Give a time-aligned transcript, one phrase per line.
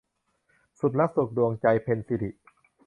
[0.79, 2.29] สุดรักสุดดวงใจ- เพ็ญศิริ